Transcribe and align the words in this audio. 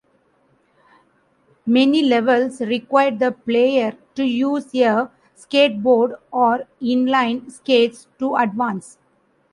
Many 1.67 2.01
levels 2.01 2.59
require 2.59 3.11
the 3.11 3.31
player 3.33 3.95
to 4.15 4.23
use 4.23 4.73
a 4.73 5.11
skateboard 5.37 6.17
or 6.31 6.65
inline 6.81 7.51
skates 7.51 8.07
to 8.17 8.35
advance. 8.35 8.97